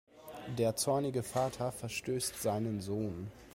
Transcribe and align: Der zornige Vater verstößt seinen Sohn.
Der 0.57 0.75
zornige 0.75 1.21
Vater 1.21 1.71
verstößt 1.71 2.41
seinen 2.41 2.81
Sohn. 2.81 3.31